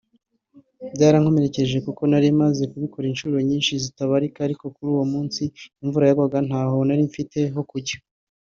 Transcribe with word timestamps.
Byarankomerekeje 0.95 1.77
kuko 1.85 2.01
nari 2.11 2.29
maze 2.41 2.63
kubikora 2.71 3.05
inshuro 3.11 3.35
zitabarika 3.85 4.37
ariko 4.47 4.63
kuri 4.73 4.89
uwo 4.93 5.05
munsi 5.13 5.41
imvura 5.83 6.05
yaragwaga 6.05 6.39
ntaho 6.47 6.77
nari 6.87 7.03
mfite 7.09 7.39
ho 7.55 7.63
kujya 7.71 7.97